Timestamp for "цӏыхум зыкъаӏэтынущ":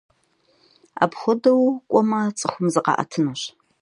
2.37-3.41